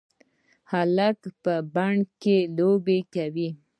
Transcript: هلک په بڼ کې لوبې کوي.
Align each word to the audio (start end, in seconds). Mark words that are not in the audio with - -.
هلک 0.71 1.19
په 1.43 1.53
بڼ 1.73 1.93
کې 2.21 2.37
لوبې 2.57 2.99
کوي. 3.13 3.49